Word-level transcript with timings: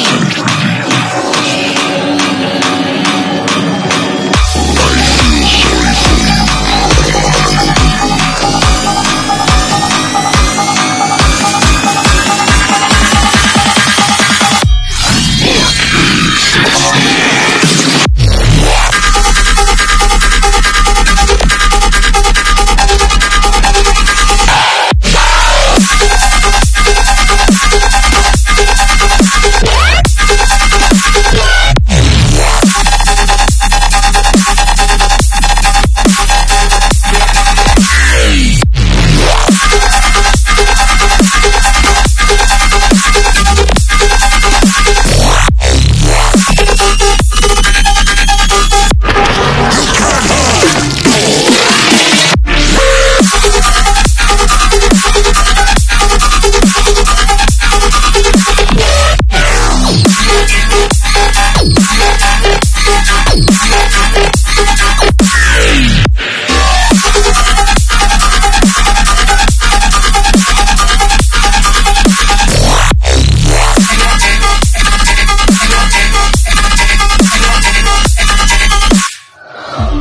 Bang! 0.00 0.39